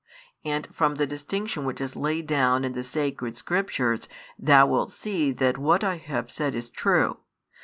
[0.43, 4.07] And from the distinction which is laid down in the Sacred Scriptures
[4.39, 7.19] thou wilt see that what I have said is true.